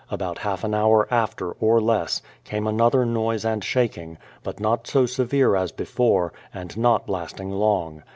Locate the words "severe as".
5.05-5.71